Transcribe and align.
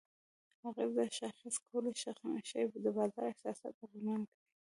اغېز: 0.67 0.91
دا 0.97 1.05
شاخص 1.17 1.55
کولی 1.69 1.93
شي 2.01 2.11
د 2.85 2.87
بازار 2.97 3.23
احساسات 3.31 3.75
اغیزمن 3.85 4.21
کړي؛ 4.29 4.39